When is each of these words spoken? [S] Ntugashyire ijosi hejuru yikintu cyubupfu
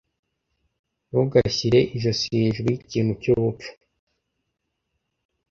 [S] 0.03 0.03
Ntugashyire 1.09 1.79
ijosi 1.95 2.25
hejuru 2.39 2.67
yikintu 2.69 3.13
cyubupfu 3.21 3.69